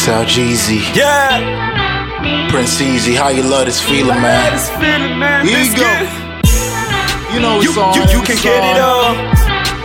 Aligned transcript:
Sal 0.00 0.24
Jeezy, 0.24 0.80
Yeah. 0.96 2.48
Prince 2.50 2.80
Easy, 2.80 3.14
how 3.14 3.28
you 3.28 3.42
love 3.42 3.66
this 3.66 3.80
feeling, 3.80 4.20
man? 4.20 4.52
This 4.52 4.68
feeling, 4.70 5.18
man. 5.18 5.46
Here 5.46 5.60
you 5.60 5.76
go. 5.76 5.86
it. 5.86 7.34
You 7.34 7.40
know 7.40 7.60
You, 7.60 7.68
it's 7.70 7.78
on. 7.78 7.94
you, 7.94 8.02
you 8.16 8.20
can 8.24 8.34
it's 8.36 8.42
get 8.42 8.62
it 8.64 8.80
all. 8.80 9.12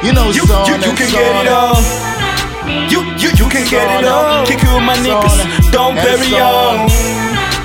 You 0.05 0.11
know 0.13 0.29
it's 0.29 0.37
You, 0.37 0.43
on. 0.55 0.65
you, 0.67 0.75
you 0.81 0.91
it's 0.91 0.99
can 1.01 1.09
get 1.11 1.33
it 1.43 1.47
all. 1.51 1.77
You, 2.89 2.99
you, 3.21 3.29
you 3.39 3.47
can 3.51 3.65
get 3.69 3.87
it 3.99 4.07
all. 4.07 4.45
Kick 4.47 4.63
it 4.63 4.71
with 4.71 4.83
my 4.87 4.95
It's 4.95 5.05
niggas. 5.05 5.71
Don't 5.71 5.95
bury 5.95 6.31
on. 6.39 6.87
on. 6.87 6.89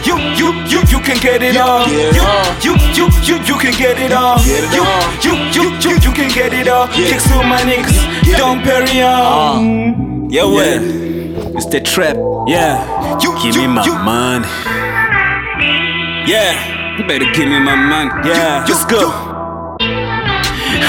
You, 0.05 0.17
you, 0.37 0.49
you, 0.67 0.81
you 0.91 1.01
can 1.01 1.19
get 1.23 1.43
it 1.43 1.57
all. 1.57 1.85
can 1.87 1.95
get 1.95 2.11
it 2.11 2.17
You, 2.19 2.25
you, 2.67 2.75
you, 2.99 3.07
you, 3.25 3.37
you 3.47 3.57
can 3.63 3.75
get 3.79 3.97
it 3.99 4.13
all. 4.13 4.37
You, 4.43 4.85
you, 5.23 5.33
you, 5.55 5.65
you, 5.81 5.93
you 6.03 6.13
can 6.13 6.29
get 6.35 6.53
it 6.53 6.69
all. 6.69 6.87
Yeah. 6.89 7.09
Kicks 7.15 7.27
with 7.31 7.47
my 7.47 7.61
niggas. 7.63 8.37
Don't 8.37 8.63
bury 8.65 9.03
on. 9.03 10.27
Uh. 10.27 10.29
Yeah, 10.31 10.45
well, 10.45 10.79
it's 11.57 11.67
the 11.67 11.81
trap. 11.81 12.17
Yeah, 12.47 13.19
You, 13.21 13.35
give 13.43 13.55
you, 13.57 13.63
me 13.63 13.69
my 13.69 13.85
you. 13.85 13.95
money. 13.99 14.47
Yeah, 16.27 16.97
you 16.99 17.05
better 17.07 17.25
give 17.33 17.49
me 17.49 17.59
my 17.61 17.75
money. 17.77 18.11
Yeah, 18.29 18.67
You, 18.67 18.75
let's 18.75 18.85
go. 18.87 19.37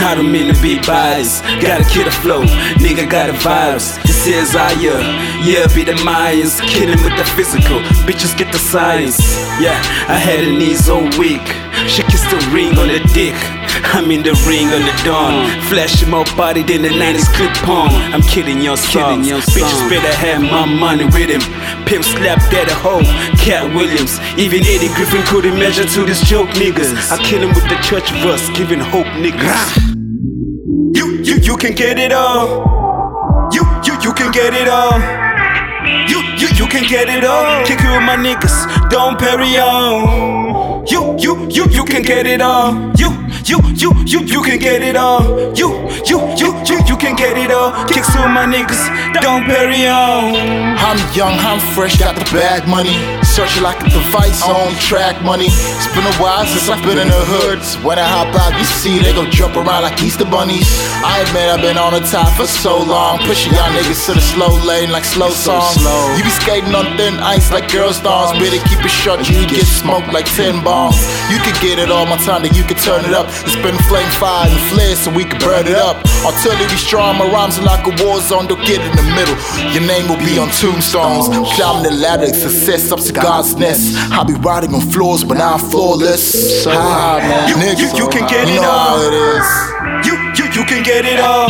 I 0.03 0.15
don't 0.15 0.31
mean 0.31 0.53
to 0.53 0.59
be 0.61 0.79
biased. 0.81 1.43
Gotta 1.61 1.83
kill 1.89 2.05
the 2.05 2.11
flow, 2.11 2.43
nigga 2.81 3.09
got 3.09 3.29
a 3.29 3.33
virus. 3.33 3.97
This 4.03 4.25
is 4.27 4.55
I, 4.55 4.71
yeah, 4.81 4.97
yeah, 5.45 5.67
be 5.75 5.83
the 5.83 5.93
Mayans. 6.03 6.59
Killing 6.67 7.01
with 7.03 7.15
the 7.17 7.25
physical, 7.35 7.79
bitches 8.07 8.35
get 8.37 8.51
the 8.51 8.57
science. 8.59 9.19
Yeah, 9.61 9.77
I 10.07 10.17
had 10.17 10.39
a 10.43 10.51
knees 10.51 10.89
all 10.89 11.03
week. 11.19 11.45
She 11.87 12.03
kissed 12.03 12.29
the 12.29 12.37
ring 12.53 12.77
on 12.77 12.87
the 12.87 12.99
dick. 13.13 13.35
I'm 13.93 14.09
in 14.11 14.23
the 14.23 14.33
ring 14.47 14.67
on 14.69 14.81
the 14.81 14.95
dawn. 15.03 15.49
Flashing 15.67 16.09
more 16.09 16.25
body 16.37 16.63
than 16.63 16.81
the 16.83 16.89
90s 16.89 17.27
clip 17.33 17.67
on. 17.67 17.89
I'm 18.13 18.21
kidding 18.21 18.61
your 18.61 18.77
songs. 18.77 19.27
Bitches 19.27 19.89
better 19.89 20.13
have 20.15 20.41
my 20.41 20.65
money 20.65 21.05
with 21.05 21.29
him. 21.29 21.41
Pimp 21.85 22.03
slapped 22.03 22.53
at 22.53 22.69
a 22.69 22.75
hoe. 22.75 23.03
Katt 23.37 23.73
Williams. 23.75 24.19
Even 24.37 24.61
Eddie 24.61 24.93
Griffin 24.95 25.23
couldn't 25.25 25.57
measure 25.57 25.85
to 25.85 26.05
this 26.05 26.21
joke, 26.27 26.49
niggas. 26.49 27.11
I 27.11 27.17
kill 27.23 27.41
him 27.41 27.49
with 27.49 27.67
the 27.67 27.77
church 27.81 28.11
verse, 28.23 28.47
giving 28.55 28.79
hope, 28.79 29.07
niggas. 29.19 29.91
You, 30.95 31.23
you, 31.23 31.35
you 31.41 31.57
can 31.57 31.73
get 31.73 31.97
it 31.97 32.13
all. 32.13 33.49
You, 33.53 33.63
you, 33.83 33.93
you 34.01 34.13
can 34.13 34.31
get 34.31 34.53
it 34.53 34.67
all. 34.67 34.99
You, 36.07 36.21
you, 36.37 36.47
you 36.55 36.67
can 36.67 36.87
get 36.87 37.09
it 37.09 37.25
all. 37.25 37.65
Kick 37.65 37.79
it 37.79 37.91
with 37.91 38.03
my 38.03 38.15
niggas. 38.15 38.89
Don't 38.89 39.17
parry 39.19 39.57
on. 39.57 40.50
You, 41.21 41.47
you, 41.51 41.65
you, 41.69 41.85
can 41.85 42.01
get 42.01 42.25
it 42.25 42.41
all. 42.41 42.73
You, 42.97 43.11
you, 43.45 43.59
you, 43.75 43.93
you, 44.05 44.21
you 44.21 44.41
can 44.41 44.57
get 44.57 44.81
it 44.81 44.95
all. 44.95 45.21
You, 45.55 45.69
you, 46.03 46.17
you, 46.35 46.49
you, 46.65 46.77
you 46.87 46.90
get 47.21 47.37
it 47.37 47.51
all. 47.53 47.69
Kicks 47.85 48.09
with 48.17 48.33
my 48.33 48.49
niggas. 48.49 48.81
Don't 49.21 49.45
parry 49.45 49.85
on. 49.85 50.33
I'm 50.81 50.97
young, 51.13 51.37
I'm 51.37 51.61
fresh, 51.77 52.01
got 52.01 52.17
the 52.17 52.25
bag 52.33 52.65
money. 52.67 52.97
Searching 53.21 53.61
like 53.61 53.79
a 53.85 53.89
device 53.89 54.41
on 54.43 54.73
track 54.81 55.21
money. 55.21 55.47
It's 55.47 55.87
been 55.93 56.03
a 56.03 56.15
while 56.17 56.43
since 56.49 56.67
I've 56.67 56.81
been 56.83 56.97
in 56.97 57.07
the 57.07 57.23
hoods. 57.29 57.77
When 57.85 58.01
I 58.01 58.07
hop 58.07 58.33
out, 58.33 58.57
you 58.57 58.65
see 58.65 58.97
they 58.99 59.13
go 59.13 59.29
jump 59.29 59.55
around 59.55 59.85
like 59.85 60.01
Easter 60.01 60.25
bunnies. 60.25 60.67
I 61.05 61.21
admit 61.21 61.47
I've 61.53 61.61
been 61.61 61.77
on 61.77 61.93
the 61.93 62.03
top 62.09 62.33
for 62.33 62.49
so 62.49 62.81
long. 62.81 63.21
Pushing 63.29 63.53
y'all 63.53 63.69
niggas 63.71 64.01
to 64.09 64.17
the 64.17 64.25
slow 64.33 64.51
lane 64.65 64.89
like 64.89 65.05
slow 65.05 65.29
songs. 65.29 65.77
You 66.17 66.25
be 66.25 66.33
skating 66.33 66.73
on 66.73 66.97
thin 66.97 67.21
ice 67.21 67.53
like 67.53 67.71
girl 67.71 67.93
stars. 67.93 68.33
Better 68.41 68.59
keep 68.67 68.81
it 68.81 68.89
short, 68.91 69.21
you 69.29 69.45
get 69.47 69.63
smoked 69.63 70.11
like 70.11 70.25
10 70.25 70.63
bombs. 70.65 70.97
You 71.29 71.37
could 71.45 71.55
get 71.61 71.77
it 71.77 71.91
all 71.93 72.09
my 72.09 72.17
time, 72.25 72.41
then 72.43 72.57
you 72.57 72.65
could 72.65 72.81
turn 72.81 73.05
it 73.05 73.13
up. 73.13 73.29
It's 73.45 73.55
been 73.61 73.77
flame 73.85 74.09
fire 74.17 74.49
and 74.49 74.59
flare 74.73 74.95
so 74.97 75.13
we 75.13 75.23
can 75.23 75.39
burn 75.39 75.69
it 75.69 75.77
up. 75.77 76.01
Artillery 76.25 76.81
strong, 76.81 77.10
my 77.13 77.27
rhymes 77.31 77.57
are 77.59 77.63
like 77.63 77.85
a 77.87 78.03
war 78.03 78.19
zone. 78.21 78.47
Don't 78.47 78.63
get 78.65 78.81
in 78.81 78.95
the 78.95 79.03
middle. 79.15 79.35
Your 79.73 79.85
name 79.87 80.07
will 80.07 80.17
be 80.25 80.37
on 80.37 80.49
tombstones. 80.49 81.27
Climbing 81.55 81.83
the 81.83 81.91
ladder, 81.97 82.27
success 82.33 82.91
up 82.91 82.99
to 83.01 83.13
God's 83.13 83.55
nest. 83.55 83.95
I'll 84.11 84.25
be 84.25 84.33
riding 84.33 84.73
on 84.73 84.81
floors, 84.81 85.23
but 85.23 85.37
now 85.37 85.53
I'm 85.53 85.59
flawless. 85.59 86.65
Ah, 86.67 87.17
man. 87.19 87.49
You- 87.49 87.55
you- 87.55 87.61
niggas, 87.61 87.97
you 87.97 88.07
can 88.09 88.27
get 88.27 88.47
you 88.47 88.55
it 88.55 88.65
all. 88.65 88.99
it 89.01 89.13
is. 89.13 89.47
You, 90.07 90.13
you, 90.37 90.45
you 90.53 90.63
can 90.65 90.83
get 90.83 91.05
it 91.05 91.19
all. 91.19 91.49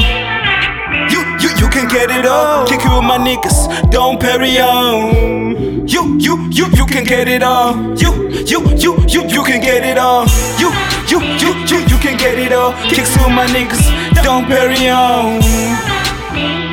You, 1.12 1.20
you, 1.42 1.50
you 1.58 1.68
can 1.70 1.88
get 1.88 2.10
it 2.12 2.26
all. 2.26 2.66
Kick 2.68 2.80
it 2.86 2.90
with 2.94 3.04
my 3.04 3.18
niggas. 3.18 3.90
Don't 3.92 4.20
parry 4.20 4.60
on. 4.60 5.88
You, 5.88 6.18
you, 6.20 6.48
you, 6.52 6.68
you 6.74 6.86
can 6.86 7.04
get 7.04 7.28
it 7.28 7.44
all. 7.44 7.76
You, 7.98 8.30
you, 8.46 8.60
you, 8.78 8.96
you, 9.08 9.22
you 9.28 9.44
can 9.44 9.60
get 9.62 9.84
it 9.86 9.98
all. 9.98 10.26
You, 10.60 10.70
you, 11.10 11.20
you, 11.42 11.54
you, 11.68 11.80
you 11.92 11.98
can 11.98 12.18
get 12.18 12.21
it 12.52 12.58
all. 12.58 12.74
Kicks 12.90 13.16
with 13.18 13.30
my 13.30 13.46
niggas. 13.48 14.24
Don't 14.24 14.46
parry 14.46 14.90
on. 14.90 16.71